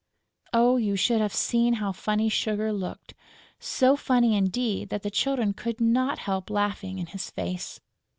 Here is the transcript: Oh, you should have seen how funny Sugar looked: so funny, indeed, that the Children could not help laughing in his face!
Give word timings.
Oh, 0.51 0.77
you 0.77 0.95
should 0.95 1.21
have 1.21 1.31
seen 1.31 1.73
how 1.75 1.91
funny 1.91 2.27
Sugar 2.27 2.73
looked: 2.73 3.13
so 3.59 3.95
funny, 3.95 4.35
indeed, 4.35 4.89
that 4.89 5.03
the 5.03 5.11
Children 5.11 5.53
could 5.53 5.79
not 5.79 6.17
help 6.17 6.49
laughing 6.49 6.97
in 6.97 7.05
his 7.05 7.29
face! 7.29 7.79